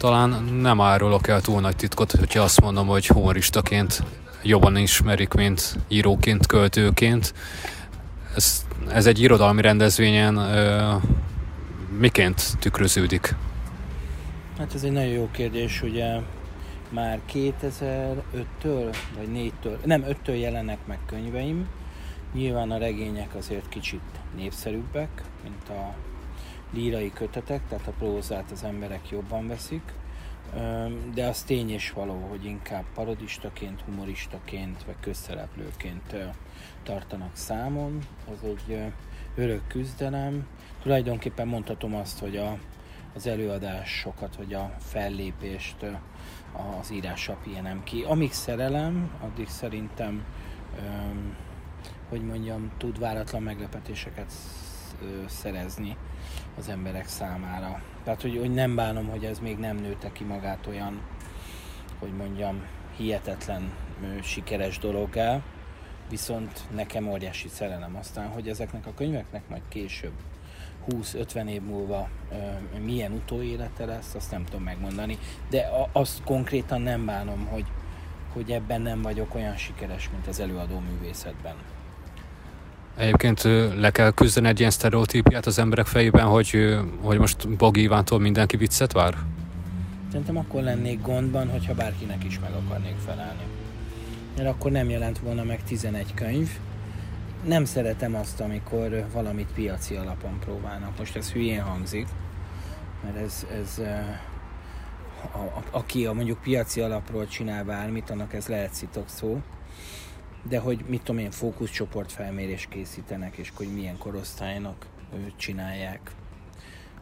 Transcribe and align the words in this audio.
talán 0.00 0.44
nem 0.44 0.80
árulok 0.80 1.28
el 1.28 1.40
túl 1.40 1.60
nagy 1.60 1.76
titkot, 1.76 2.12
hogyha 2.12 2.42
azt 2.42 2.60
mondom, 2.60 2.86
hogy 2.86 3.06
humoristaként 3.06 4.02
jobban 4.42 4.76
ismerik, 4.76 5.32
mint 5.32 5.76
íróként, 5.88 6.46
költőként. 6.46 7.34
Ez, 8.34 8.66
ez 8.88 9.06
egy 9.06 9.20
irodalmi 9.20 9.60
rendezvényen 9.60 10.36
ö, 10.36 10.94
miként 11.98 12.58
tükröződik? 12.58 13.34
Hát 14.58 14.74
ez 14.74 14.82
egy 14.82 14.92
nagyon 14.92 15.12
jó 15.12 15.28
kérdés, 15.30 15.82
ugye 15.82 16.20
már 16.88 17.20
2005-től, 17.32 18.94
vagy 19.16 19.28
4-től, 19.34 19.84
nem 19.84 20.04
5-től 20.08 20.40
jelennek 20.40 20.78
meg 20.86 20.98
könyveim. 21.06 21.68
Nyilván 22.34 22.70
a 22.70 22.78
regények 22.78 23.34
azért 23.34 23.68
kicsit 23.68 24.00
népszerűbbek, 24.36 25.22
mint 25.42 25.68
a 25.68 25.94
lírai 26.72 27.12
kötetek, 27.12 27.60
tehát 27.68 27.86
a 27.86 27.92
prózát 27.98 28.50
az 28.50 28.64
emberek 28.64 29.10
jobban 29.10 29.46
veszik, 29.46 29.82
de 31.14 31.26
az 31.26 31.42
tény 31.42 31.70
és 31.70 31.90
való, 31.90 32.26
hogy 32.28 32.44
inkább 32.44 32.84
parodistaként, 32.94 33.80
humoristaként, 33.80 34.84
vagy 34.84 34.94
közszereplőként 35.00 36.16
tartanak 36.82 37.36
számon. 37.36 37.98
Ez 38.32 38.38
egy 38.42 38.92
örök 39.34 39.66
küzdelem. 39.66 40.46
Tulajdonképpen 40.82 41.48
mondhatom 41.48 41.94
azt, 41.94 42.18
hogy 42.18 42.36
a, 42.36 42.58
az 43.14 43.26
előadásokat, 43.26 44.36
vagy 44.36 44.54
a 44.54 44.74
fellépést 44.78 45.86
az 46.80 46.90
írásra 46.92 47.38
pihenem 47.42 47.82
ki. 47.84 48.02
Amíg 48.02 48.32
szerelem, 48.32 49.10
addig 49.20 49.48
szerintem, 49.48 50.24
hogy 52.08 52.22
mondjam, 52.22 52.70
tud 52.76 52.98
váratlan 52.98 53.42
meglepetéseket 53.42 54.32
szerezni 55.26 55.96
az 56.58 56.68
emberek 56.68 57.08
számára. 57.08 57.82
Tehát, 58.04 58.22
hogy, 58.22 58.38
hogy 58.38 58.54
nem 58.54 58.74
bánom, 58.74 59.08
hogy 59.08 59.24
ez 59.24 59.38
még 59.38 59.58
nem 59.58 59.76
nőtte 59.76 60.12
ki 60.12 60.24
magát 60.24 60.66
olyan, 60.66 61.00
hogy 61.98 62.12
mondjam, 62.12 62.62
hihetetlen 62.96 63.72
sikeres 64.22 64.78
dologgá, 64.78 65.40
viszont 66.08 66.64
nekem 66.74 67.08
óriási 67.08 67.48
szerelem 67.48 67.96
aztán, 67.96 68.28
hogy 68.28 68.48
ezeknek 68.48 68.86
a 68.86 68.94
könyveknek 68.94 69.48
majd 69.48 69.62
később 69.68 70.12
20-50 70.88 71.48
év 71.48 71.62
múlva 71.62 72.08
ö, 72.32 72.78
milyen 72.78 73.12
utóélete 73.12 73.84
lesz, 73.84 74.14
azt 74.14 74.30
nem 74.30 74.44
tudom 74.44 74.62
megmondani, 74.62 75.18
de 75.50 75.60
a, 75.60 75.88
azt 75.92 76.22
konkrétan 76.24 76.80
nem 76.80 77.06
bánom, 77.06 77.46
hogy, 77.46 77.66
hogy 78.32 78.50
ebben 78.50 78.80
nem 78.80 79.02
vagyok 79.02 79.34
olyan 79.34 79.56
sikeres, 79.56 80.10
mint 80.10 80.26
az 80.26 80.40
előadó 80.40 80.78
művészetben. 80.78 81.54
Egyébként 83.00 83.42
le 83.76 83.90
kell 83.90 84.10
küzdeni 84.10 84.48
egy 84.48 84.58
ilyen 84.58 84.70
sztereotípiát 84.70 85.46
az 85.46 85.58
emberek 85.58 85.86
fejében, 85.86 86.26
hogy, 86.26 86.78
hogy 87.00 87.18
most 87.18 87.48
Bogi 87.48 87.82
Ivántól 87.82 88.18
mindenki 88.18 88.56
viccet 88.56 88.92
vár? 88.92 89.16
Szerintem 90.10 90.36
akkor 90.36 90.62
lennék 90.62 91.02
gondban, 91.02 91.50
hogyha 91.50 91.74
bárkinek 91.74 92.24
is 92.24 92.38
meg 92.40 92.50
akarnék 92.52 92.96
felelni. 93.06 93.42
Mert 94.36 94.48
akkor 94.48 94.70
nem 94.70 94.90
jelent 94.90 95.18
volna 95.18 95.44
meg 95.44 95.62
11 95.62 96.14
könyv. 96.14 96.48
Nem 97.44 97.64
szeretem 97.64 98.14
azt, 98.14 98.40
amikor 98.40 99.06
valamit 99.12 99.48
piaci 99.54 99.94
alapon 99.94 100.38
próbálnak. 100.38 100.98
Most 100.98 101.16
ez 101.16 101.30
hülyén 101.32 101.62
hangzik, 101.62 102.06
mert 103.04 103.16
ez, 103.16 103.46
ez 103.60 103.78
a, 105.32 105.38
a, 105.38 105.62
aki 105.70 106.06
a 106.06 106.12
mondjuk 106.12 106.40
piaci 106.42 106.80
alapról 106.80 107.26
csinál 107.26 107.64
bármit, 107.64 108.10
annak 108.10 108.34
ez 108.34 108.46
lehet 108.46 108.74
szitok 108.74 109.08
szó 109.08 109.40
de 110.42 110.58
hogy 110.58 110.84
mit 110.86 111.02
tudom 111.02 111.20
én, 111.20 111.30
fókuszcsoport 111.30 112.12
felmérés 112.12 112.66
készítenek, 112.70 113.36
és 113.36 113.52
hogy 113.54 113.72
milyen 113.74 113.98
korosztálynak 113.98 114.86
csinálják. 115.36 116.10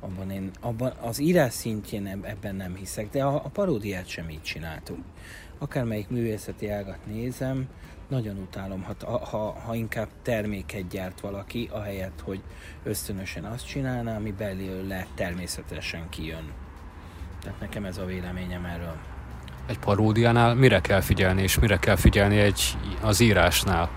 Abban 0.01 0.31
én, 0.31 0.51
abban 0.61 0.93
az 1.01 1.19
írás 1.19 1.53
szintjén 1.53 2.07
ebben 2.07 2.55
nem 2.55 2.75
hiszek, 2.75 3.11
de 3.11 3.25
a, 3.25 3.35
a 3.35 3.49
paródiát 3.49 4.07
sem 4.07 4.31
így 4.31 4.43
csináltuk. 4.43 4.99
Akármelyik 5.59 6.09
művészeti 6.09 6.69
ágat 6.69 7.07
nézem, 7.07 7.69
nagyon 8.09 8.37
utálom, 8.37 8.83
ha, 8.83 9.19
ha, 9.19 9.53
ha 9.53 9.75
inkább 9.75 10.09
terméket 10.23 10.89
gyárt 10.89 11.21
valaki, 11.21 11.69
ahelyett, 11.73 12.21
hogy 12.21 12.43
ösztönösen 12.83 13.45
azt 13.45 13.67
csinálná, 13.67 14.17
ami 14.17 14.33
belőle 14.33 15.07
természetesen 15.15 16.09
kijön. 16.09 16.53
Tehát 17.41 17.61
nekem 17.61 17.85
ez 17.85 17.99
a 17.99 18.05
véleményem 18.05 18.65
erről 18.65 18.97
egy 19.69 19.79
paródiánál 19.79 20.55
mire 20.55 20.81
kell 20.81 21.01
figyelni, 21.01 21.43
és 21.43 21.59
mire 21.59 21.79
kell 21.79 21.97
figyelni 21.97 22.39
egy, 22.39 22.77
az 23.03 23.21
írásnál? 23.21 23.91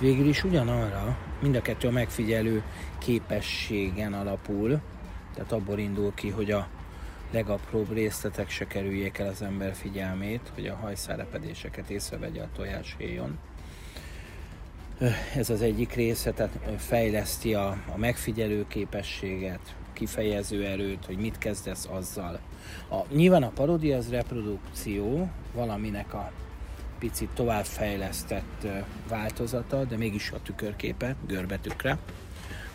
Végül 0.00 0.26
is 0.26 0.44
ugyanarra, 0.44 1.16
mind 1.42 1.56
a 1.56 1.62
kettő 1.62 1.88
a 1.88 1.90
megfigyelő 1.90 2.62
képességen 2.98 4.12
alapul, 4.12 4.80
tehát 5.34 5.52
abból 5.52 5.78
indul 5.78 6.12
ki, 6.14 6.30
hogy 6.30 6.50
a 6.50 6.68
legapróbb 7.30 7.92
részletek 7.92 8.50
se 8.50 8.66
kerüljék 8.66 9.18
el 9.18 9.28
az 9.28 9.42
ember 9.42 9.74
figyelmét, 9.74 10.52
hogy 10.54 10.66
a 10.66 10.74
hajszárepedéseket 10.74 11.90
észrevegye 11.90 12.42
a 12.42 12.48
tojáshéjon. 12.56 13.38
Ez 15.36 15.50
az 15.50 15.62
egyik 15.62 15.92
része, 15.92 16.32
tehát 16.32 16.58
fejleszti 16.78 17.54
a, 17.54 17.68
a 17.68 17.96
megfigyelő 17.96 18.64
képességet, 18.68 19.60
kifejező 19.92 20.64
erőt, 20.64 21.04
hogy 21.04 21.16
mit 21.16 21.38
kezdesz 21.38 21.88
azzal. 21.90 22.40
A, 22.90 23.14
nyilván 23.14 23.42
a 23.42 23.48
paródia 23.48 23.96
az 23.96 24.10
reprodukció, 24.10 25.30
valaminek 25.54 26.14
a 26.14 26.32
picit 26.98 27.28
továbbfejlesztett 27.34 28.66
változata, 29.08 29.84
de 29.84 29.96
mégis 29.96 30.30
a 30.30 30.42
tükörképe, 30.42 31.16
görbetükre. 31.26 31.98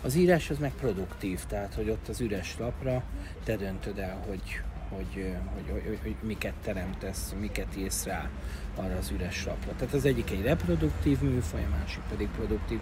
Az 0.01 0.15
írás 0.15 0.49
az 0.49 0.57
meg 0.57 0.71
produktív, 0.79 1.39
tehát 1.47 1.73
hogy 1.73 1.89
ott 1.89 2.07
az 2.07 2.19
üres 2.21 2.55
lapra 2.59 3.03
te 3.43 3.55
döntöd 3.55 3.97
el, 3.97 4.23
hogy, 4.27 4.61
hogy, 4.89 5.35
hogy, 5.53 5.83
hogy, 5.87 5.99
hogy 6.01 6.15
miket 6.21 6.53
teremtesz, 6.63 7.33
miket 7.39 7.77
írsz 7.77 8.05
rá 8.05 8.29
arra 8.75 8.97
az 8.97 9.11
üres 9.11 9.45
lapra. 9.45 9.71
Tehát 9.77 9.93
az 9.93 10.05
egyik 10.05 10.31
egy 10.31 10.41
reproduktív 10.41 11.21
műfaj, 11.21 11.63
a 11.63 11.77
másik 11.79 12.01
pedig 12.09 12.27
produktív, 12.27 12.79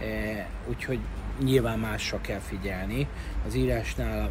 e, 0.00 0.48
úgyhogy 0.68 0.98
nyilván 1.42 1.78
másra 1.78 2.20
kell 2.20 2.38
figyelni. 2.38 3.08
Az 3.46 3.54
írásnál, 3.54 4.30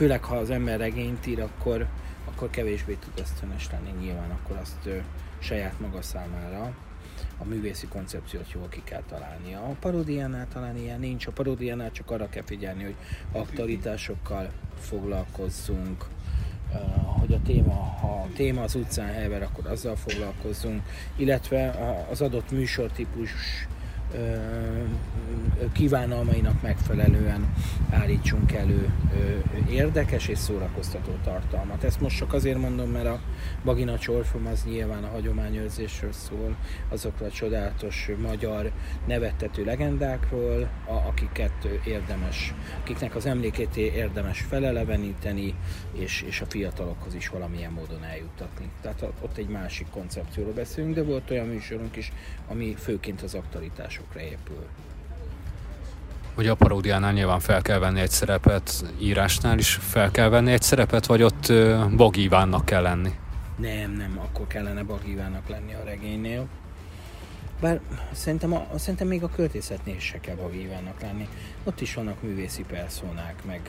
főleg 0.00 0.24
ha 0.24 0.36
az 0.36 0.50
ember 0.50 0.78
regényt 0.78 1.26
ír, 1.26 1.40
akkor, 1.40 1.86
akkor 2.24 2.50
kevésbé 2.50 2.94
tud 3.00 3.12
ösztönös 3.20 3.68
lenni, 3.70 3.90
nyilván 4.00 4.30
akkor 4.30 4.56
azt 4.56 4.86
ö, 4.86 4.96
saját 5.38 5.80
maga 5.80 6.02
számára 6.02 6.74
a 7.38 7.44
művészi 7.44 7.86
koncepciót 7.86 8.52
jól 8.52 8.68
ki 8.68 8.82
kell 8.84 9.02
találnia. 9.08 9.58
A 9.58 9.76
paródiánál 9.80 10.46
talán 10.52 10.76
ilyen 10.76 11.00
nincs, 11.00 11.26
a 11.26 11.30
paródiánál 11.30 11.90
csak 11.90 12.10
arra 12.10 12.28
kell 12.28 12.42
figyelni, 12.42 12.82
hogy 12.82 12.94
aktualitásokkal 13.32 14.50
foglalkozzunk, 14.78 16.04
hogy 17.20 17.32
a 17.32 17.40
téma, 17.44 17.74
ha 17.74 18.20
a 18.20 18.28
téma 18.34 18.62
az 18.62 18.74
utcán 18.74 19.12
hever, 19.12 19.42
akkor 19.42 19.66
azzal 19.66 19.96
foglalkozzunk, 19.96 20.82
illetve 21.16 21.70
az 22.10 22.20
adott 22.20 22.50
műsortípus 22.50 23.30
kívánalmainak 25.72 26.62
megfelelően 26.62 27.54
állítsunk 27.90 28.52
elő 28.52 28.92
érdekes 29.70 30.28
és 30.28 30.38
szórakoztató 30.38 31.12
tartalmat. 31.24 31.84
Ezt 31.84 32.00
most 32.00 32.16
csak 32.16 32.32
azért 32.32 32.58
mondom, 32.58 32.90
mert 32.90 33.06
a 33.06 33.20
Bagina 33.64 33.98
Csorfom 33.98 34.46
az 34.46 34.64
nyilván 34.64 35.04
a 35.04 35.08
hagyományőrzésről 35.08 36.12
szól, 36.12 36.56
azokról 36.88 37.28
a 37.28 37.32
csodálatos 37.32 38.10
magyar 38.22 38.70
nevettető 39.06 39.64
legendákról, 39.64 40.70
akiket 40.84 41.68
érdemes, 41.84 42.54
akiknek 42.80 43.14
az 43.14 43.26
emlékét 43.26 43.76
érdemes 43.76 44.40
feleleveníteni, 44.40 45.54
és, 45.92 46.22
és 46.22 46.40
a 46.40 46.46
fiatalokhoz 46.46 47.14
is 47.14 47.28
valamilyen 47.28 47.72
módon 47.72 48.04
eljuttatni. 48.04 48.70
Tehát 48.80 49.02
ott 49.20 49.36
egy 49.36 49.48
másik 49.48 49.86
koncepcióról 49.90 50.52
beszélünk, 50.52 50.94
de 50.94 51.02
volt 51.02 51.30
olyan 51.30 51.46
műsorunk 51.46 51.96
is, 51.96 52.12
ami 52.48 52.74
főként 52.74 53.22
az 53.22 53.34
aktualitásokra 54.00 54.20
épül. 54.20 54.66
Ugye 56.36 56.50
a 56.50 56.54
paródiánál 56.54 57.12
nyilván 57.12 57.40
fel 57.40 57.62
kell 57.62 57.78
venni 57.78 58.00
egy 58.00 58.10
szerepet, 58.10 58.84
írásnál 58.98 59.58
is 59.58 59.74
fel 59.74 60.10
kell 60.10 60.28
venni 60.28 60.52
egy 60.52 60.62
szerepet, 60.62 61.06
vagy 61.06 61.22
ott 61.22 61.52
Bogívánnak 61.96 62.64
kell 62.64 62.82
lenni? 62.82 63.14
Nem, 63.56 63.90
nem, 63.90 64.18
akkor 64.18 64.46
kellene 64.46 64.82
Bagívánnak 64.82 65.48
lenni 65.48 65.74
a 65.74 65.84
regénynél. 65.84 66.46
Bár 67.60 67.80
szerintem, 68.12 68.52
a, 68.52 68.66
szerintem 68.78 69.06
még 69.06 69.22
a 69.22 69.28
költészetnél 69.28 69.98
se 69.98 70.20
kell 70.20 70.34
Bagívánnak 70.34 71.00
lenni. 71.00 71.28
Ott 71.64 71.80
is 71.80 71.94
vannak 71.94 72.22
művészi 72.22 72.62
personák, 72.62 73.44
meg 73.46 73.60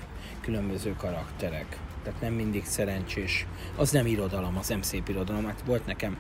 különböző 0.42 0.96
karakterek. 0.98 1.78
Tehát 2.04 2.22
nem 2.22 2.34
mindig 2.34 2.66
szerencsés. 2.66 3.46
Az 3.76 3.92
nem 3.92 4.06
irodalom, 4.06 4.58
az 4.58 4.68
nem 4.68 4.82
szép 4.82 5.10
irodalom. 5.10 5.46
Hát 5.46 5.64
volt 5.66 5.86
nekem 5.86 6.18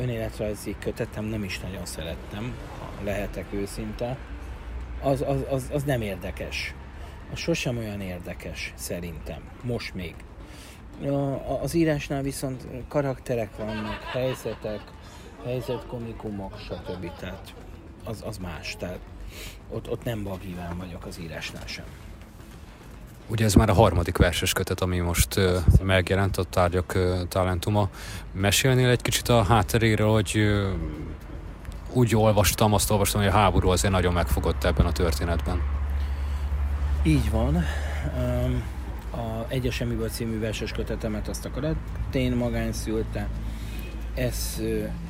önéletrajzi 0.00 0.76
kötetem, 0.78 1.24
nem 1.24 1.44
is 1.44 1.58
nagyon 1.58 1.86
szerettem, 1.86 2.54
lehetek 3.04 3.46
őszinte 3.52 4.16
az, 5.02 5.24
az, 5.26 5.44
az, 5.50 5.70
az 5.72 5.82
nem 5.82 6.00
érdekes. 6.00 6.74
Az 7.32 7.38
sosem 7.38 7.78
olyan 7.78 8.00
érdekes, 8.00 8.72
szerintem. 8.76 9.40
Most 9.62 9.94
még. 9.94 10.14
A, 11.02 11.62
az 11.62 11.74
írásnál 11.74 12.22
viszont 12.22 12.66
karakterek 12.88 13.56
vannak, 13.56 14.02
helyzetek, 14.02 14.80
helyzetkomikumok, 15.44 16.58
stb. 16.58 17.16
Tehát 17.18 17.54
az, 18.04 18.22
az 18.26 18.38
más. 18.38 18.76
Tehát 18.78 18.98
ott, 19.70 19.90
ott 19.90 20.04
nem 20.04 20.22
bagíván 20.22 20.78
vagyok 20.78 21.06
az 21.06 21.18
írásnál 21.20 21.66
sem. 21.66 21.84
Ugye 23.28 23.44
ez 23.44 23.54
már 23.54 23.68
a 23.68 23.74
harmadik 23.74 24.16
verses 24.16 24.52
kötet, 24.52 24.80
ami 24.80 24.98
most 24.98 25.36
uh, 25.36 25.56
megjelent 25.82 26.36
a 26.36 26.44
tárgyak 26.44 26.92
uh, 26.96 27.28
talentuma. 27.28 27.88
Mesélnél 28.32 28.88
egy 28.88 29.02
kicsit 29.02 29.28
a 29.28 29.42
hátteréről, 29.42 30.12
hogy 30.12 30.32
uh, 30.36 30.72
úgy 31.96 32.16
olvastam, 32.16 32.72
azt 32.72 32.90
olvastam, 32.90 33.20
hogy 33.20 33.30
a 33.30 33.34
háború 33.34 33.68
azért 33.68 33.92
nagyon 33.92 34.12
megfogott 34.12 34.64
ebben 34.64 34.86
a 34.86 34.92
történetben. 34.92 35.62
Így 37.02 37.30
van. 37.30 37.64
Um, 38.18 38.62
a 39.10 39.44
Egyes 39.48 39.74
Semmiből 39.74 40.08
című 40.08 40.38
verses 40.38 40.72
kötetemet 40.72 41.28
azt 41.28 41.44
a 41.44 41.50
Karatén 41.50 42.36
magány 42.36 42.72
szülte. 42.72 43.28
Ezt, 44.14 44.62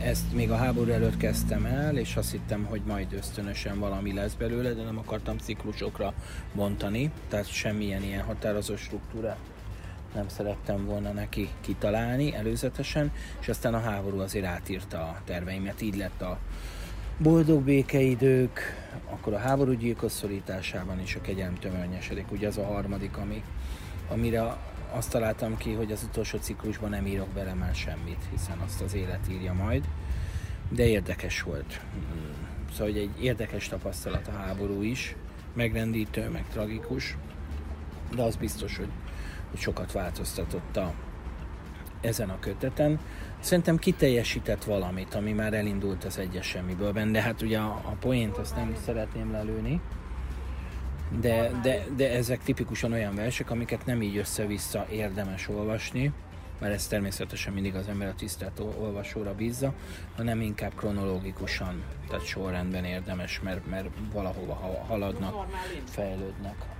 ezt 0.02 0.32
még 0.34 0.50
a 0.50 0.56
háború 0.56 0.90
előtt 0.90 1.16
kezdtem 1.16 1.64
el, 1.64 1.96
és 1.96 2.16
azt 2.16 2.30
hittem, 2.30 2.64
hogy 2.64 2.82
majd 2.86 3.12
ösztönösen 3.12 3.78
valami 3.78 4.12
lesz 4.12 4.34
belőle, 4.34 4.72
de 4.72 4.82
nem 4.82 4.98
akartam 4.98 5.38
ciklusokra 5.38 6.12
bontani, 6.54 7.10
tehát 7.28 7.52
semmilyen 7.52 8.02
ilyen 8.02 8.24
határozó 8.24 8.76
struktúra 8.76 9.36
nem 10.14 10.28
szerettem 10.28 10.84
volna 10.84 11.12
neki 11.12 11.48
kitalálni 11.60 12.34
előzetesen, 12.34 13.12
és 13.40 13.48
aztán 13.48 13.74
a 13.74 13.80
háború 13.80 14.18
azért 14.18 14.44
átírta 14.44 14.98
a 14.98 15.20
terveimet, 15.24 15.80
így 15.80 15.96
lett 15.96 16.22
a 16.22 16.38
boldog 17.18 17.62
békeidők, 17.62 18.60
akkor 19.10 19.32
a 19.32 19.38
háború 19.38 19.72
gyilkos 19.72 20.12
szorításában 20.12 21.00
is 21.00 21.14
a 21.14 21.20
kegyelm 21.20 21.54
tömörnyesedik, 21.54 22.32
ugye 22.32 22.46
az 22.46 22.58
a 22.58 22.64
harmadik, 22.64 23.16
ami, 23.16 23.42
amire 24.08 24.56
azt 24.90 25.10
találtam 25.10 25.56
ki, 25.56 25.72
hogy 25.72 25.92
az 25.92 26.02
utolsó 26.02 26.38
ciklusban 26.38 26.90
nem 26.90 27.06
írok 27.06 27.28
bele 27.28 27.54
már 27.54 27.74
semmit, 27.74 28.24
hiszen 28.30 28.58
azt 28.58 28.80
az 28.80 28.94
élet 28.94 29.28
írja 29.30 29.52
majd, 29.52 29.84
de 30.68 30.86
érdekes 30.86 31.42
volt. 31.42 31.80
Szóval 32.72 32.86
hogy 32.86 32.98
egy 32.98 33.22
érdekes 33.24 33.68
tapasztalat 33.68 34.28
a 34.28 34.36
háború 34.36 34.82
is, 34.82 35.16
megrendítő, 35.54 36.28
meg 36.28 36.44
tragikus, 36.52 37.16
de 38.14 38.22
az 38.22 38.36
biztos, 38.36 38.76
hogy, 38.76 38.88
sokat 39.56 39.92
változtatott 39.92 40.76
a, 40.76 40.92
ezen 42.00 42.30
a 42.30 42.38
köteten. 42.38 42.98
Szerintem 43.40 43.76
kiteljesített 43.76 44.64
valamit, 44.64 45.14
ami 45.14 45.32
már 45.32 45.54
elindult 45.54 46.04
az 46.04 46.18
egyes 46.18 46.46
semmiből 46.46 46.92
de 46.92 47.22
hát 47.22 47.42
ugye 47.42 47.58
a, 47.58 47.70
a 47.84 47.96
poént 48.00 48.36
azt 48.36 48.56
nem 48.56 48.76
szeretném 48.84 49.32
lelőni, 49.32 49.80
de, 51.20 51.50
de, 51.62 51.84
de 51.96 52.10
ezek 52.10 52.42
tipikusan 52.42 52.92
olyan 52.92 53.14
versek, 53.14 53.50
amiket 53.50 53.86
nem 53.86 54.02
így 54.02 54.16
össze-vissza 54.16 54.86
érdemes 54.90 55.48
olvasni, 55.48 56.12
mert 56.60 56.74
ez 56.74 56.86
természetesen 56.86 57.52
mindig 57.52 57.74
az 57.74 57.88
ember 57.88 58.08
a 58.08 58.14
tisztelt 58.14 58.60
olvasóra 58.78 59.34
bízza, 59.34 59.72
hanem 60.16 60.40
inkább 60.40 60.74
kronológikusan, 60.74 61.82
tehát 62.08 62.24
sorrendben 62.24 62.84
érdemes, 62.84 63.40
mert, 63.40 63.66
mert 63.66 63.88
valahova 64.12 64.84
haladnak, 64.88 65.46
fejlődnek. 65.84 66.75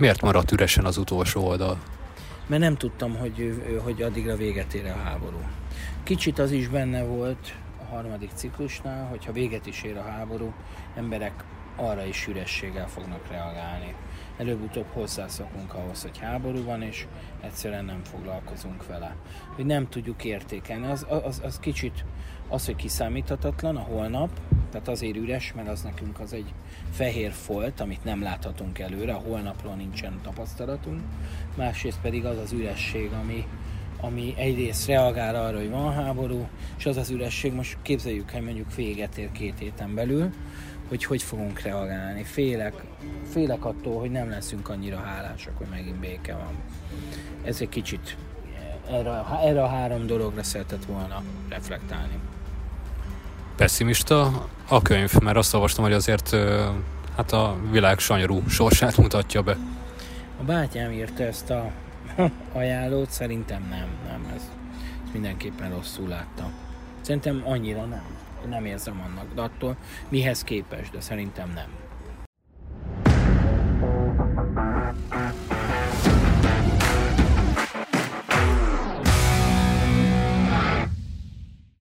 Miért 0.00 0.20
maradt 0.20 0.52
üresen 0.52 0.84
az 0.84 0.96
utolsó 0.96 1.46
oldal? 1.46 1.78
Mert 2.46 2.62
nem 2.62 2.76
tudtam, 2.76 3.16
hogy, 3.16 3.62
hogy 3.84 4.02
addigra 4.02 4.36
véget 4.36 4.74
ér 4.74 4.86
a 4.86 5.02
háború. 5.02 5.40
Kicsit 6.02 6.38
az 6.38 6.50
is 6.50 6.68
benne 6.68 7.02
volt 7.02 7.54
a 7.80 7.94
harmadik 7.94 8.30
ciklusnál, 8.34 9.06
hogyha 9.06 9.32
véget 9.32 9.66
is 9.66 9.82
ér 9.82 9.96
a 9.96 10.02
háború, 10.02 10.52
emberek 10.96 11.44
arra 11.76 12.04
is 12.04 12.26
ürességgel 12.26 12.88
fognak 12.88 13.28
reagálni. 13.30 13.94
Előbb-utóbb 14.38 14.86
hozzászokunk 14.92 15.74
ahhoz, 15.74 16.02
hogy 16.02 16.18
háború 16.18 16.64
van, 16.64 16.82
és 16.82 17.06
egyszerűen 17.40 17.84
nem 17.84 18.00
foglalkozunk 18.10 18.86
vele. 18.86 19.16
Hogy 19.54 19.66
nem 19.66 19.88
tudjuk 19.88 20.24
értékelni. 20.24 20.86
Az, 20.86 21.06
az, 21.08 21.40
az 21.44 21.58
kicsit 21.58 22.04
az, 22.48 22.66
hogy 22.66 22.76
kiszámíthatatlan 22.76 23.76
a 23.76 23.80
holnap, 23.80 24.30
tehát 24.70 24.88
azért 24.88 25.16
üres, 25.16 25.52
mert 25.56 25.68
az 25.68 25.82
nekünk 25.82 26.20
az 26.20 26.32
egy 26.32 26.52
fehér 26.90 27.32
folt, 27.32 27.80
amit 27.80 28.04
nem 28.04 28.22
láthatunk 28.22 28.78
előre, 28.78 29.12
a 29.12 29.22
holnapról 29.26 29.74
nincsen 29.74 30.20
tapasztalatunk. 30.22 31.00
Másrészt 31.56 32.00
pedig 32.00 32.24
az 32.24 32.38
az 32.38 32.52
üresség, 32.52 33.10
ami, 33.22 33.46
ami 34.00 34.34
egyrészt 34.36 34.86
reagál 34.86 35.34
arra, 35.34 35.58
hogy 35.58 35.70
van 35.70 35.92
háború, 35.92 36.48
és 36.78 36.86
az 36.86 36.96
az 36.96 37.10
üresség, 37.10 37.52
most 37.52 37.76
képzeljük, 37.82 38.30
hogy 38.30 38.42
mondjuk 38.42 38.74
véget 38.74 39.18
ér 39.18 39.32
két 39.32 39.58
héten 39.58 39.94
belül, 39.94 40.30
hogy 40.88 41.04
hogy 41.04 41.22
fogunk 41.22 41.60
reagálni. 41.60 42.22
Félek, 42.22 42.84
félek 43.30 43.64
attól, 43.64 43.98
hogy 43.98 44.10
nem 44.10 44.30
leszünk 44.30 44.68
annyira 44.68 44.98
hálásak, 44.98 45.56
hogy 45.56 45.66
megint 45.70 45.98
béke 45.98 46.34
van. 46.34 46.54
Ez 47.44 47.60
egy 47.60 47.68
kicsit 47.68 48.16
erre, 48.90 49.24
erre 49.42 49.62
a 49.62 49.68
három 49.68 50.06
dologra 50.06 50.42
szeretett 50.42 50.84
volna 50.84 51.22
reflektálni. 51.48 52.18
Pessimista 53.60 54.48
a 54.68 54.82
könyv, 54.82 55.12
mert 55.22 55.36
azt 55.36 55.54
olvastam, 55.54 55.84
hogy 55.84 55.92
azért 55.92 56.36
hát 57.16 57.32
a 57.32 57.56
világ 57.70 57.98
sanyarú 57.98 58.48
sorsát 58.48 58.96
mutatja 58.96 59.42
be. 59.42 59.56
A 60.40 60.42
bátyám 60.42 60.92
írta 60.92 61.22
ezt 61.22 61.50
a 61.50 61.70
ajánlót, 62.52 63.10
szerintem 63.10 63.66
nem, 63.70 63.88
nem, 64.06 64.32
ez, 64.34 64.42
ez 65.04 65.10
mindenképpen 65.12 65.70
rosszul 65.70 66.08
látta. 66.08 66.50
Szerintem 67.00 67.42
annyira 67.44 67.84
nem 67.84 68.02
nem 68.48 68.64
érzem 68.64 69.02
annak, 69.06 69.34
de 69.34 69.40
attól 69.40 69.76
mihez 70.08 70.42
képes, 70.42 70.90
de 70.90 71.00
szerintem 71.00 71.52
nem. 71.54 71.68